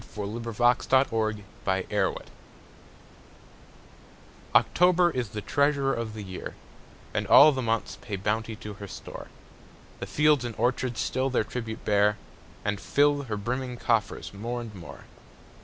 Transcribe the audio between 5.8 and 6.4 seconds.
of the